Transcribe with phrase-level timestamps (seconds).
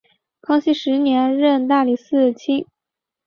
[0.41, 2.65] 康熙十年任大理寺卿。